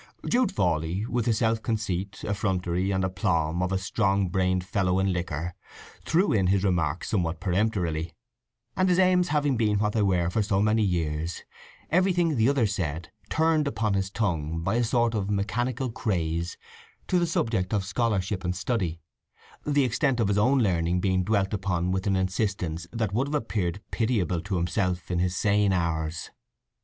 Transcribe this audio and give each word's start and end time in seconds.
Jude 0.27 0.51
Fawley, 0.51 1.05
with 1.05 1.25
the 1.25 1.33
self 1.33 1.61
conceit, 1.61 2.23
effrontery, 2.23 2.89
and 2.89 3.03
aplomb 3.03 3.61
of 3.61 3.71
a 3.71 3.77
strong 3.77 4.29
brained 4.29 4.63
fellow 4.63 4.97
in 4.97 5.13
liquor, 5.13 5.53
threw 6.05 6.33
in 6.33 6.47
his 6.47 6.63
remarks 6.63 7.09
somewhat 7.09 7.39
peremptorily; 7.39 8.15
and 8.75 8.89
his 8.89 8.97
aims 8.97 9.27
having 9.27 9.57
been 9.57 9.77
what 9.77 9.93
they 9.93 10.01
were 10.01 10.31
for 10.31 10.41
so 10.41 10.59
many 10.59 10.81
years, 10.81 11.43
everything 11.91 12.35
the 12.35 12.49
others 12.49 12.73
said 12.73 13.11
turned 13.29 13.67
upon 13.67 13.93
his 13.93 14.09
tongue, 14.09 14.63
by 14.63 14.73
a 14.73 14.83
sort 14.83 15.13
of 15.13 15.29
mechanical 15.29 15.91
craze, 15.91 16.57
to 17.05 17.19
the 17.19 17.27
subject 17.27 17.71
of 17.71 17.85
scholarship 17.85 18.43
and 18.43 18.55
study, 18.55 18.99
the 19.67 19.83
extent 19.83 20.19
of 20.19 20.29
his 20.29 20.37
own 20.39 20.57
learning 20.57 20.99
being 20.99 21.23
dwelt 21.23 21.53
upon 21.53 21.91
with 21.91 22.07
an 22.07 22.15
insistence 22.15 22.87
that 22.91 23.13
would 23.13 23.27
have 23.27 23.35
appeared 23.35 23.83
pitiable 23.91 24.41
to 24.41 24.55
himself 24.57 25.11
in 25.11 25.19
his 25.19 25.35
sane 25.35 25.71
hours. 25.71 26.31